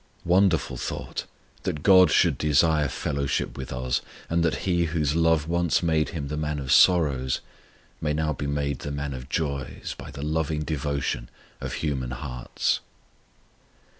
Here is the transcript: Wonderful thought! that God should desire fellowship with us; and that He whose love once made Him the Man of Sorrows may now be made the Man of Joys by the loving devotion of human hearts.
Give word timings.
Wonderful 0.25 0.77
thought! 0.77 1.25
that 1.61 1.83
God 1.83 2.09
should 2.09 2.39
desire 2.39 2.87
fellowship 2.87 3.55
with 3.55 3.71
us; 3.71 4.01
and 4.31 4.41
that 4.43 4.65
He 4.65 4.85
whose 4.85 5.13
love 5.15 5.47
once 5.47 5.83
made 5.83 6.09
Him 6.09 6.27
the 6.27 6.37
Man 6.37 6.57
of 6.57 6.71
Sorrows 6.71 7.39
may 8.01 8.11
now 8.11 8.33
be 8.33 8.47
made 8.47 8.79
the 8.79 8.89
Man 8.89 9.13
of 9.13 9.29
Joys 9.29 9.93
by 9.95 10.09
the 10.09 10.23
loving 10.23 10.63
devotion 10.63 11.29
of 11.59 11.73
human 11.73 12.09
hearts. 12.09 12.79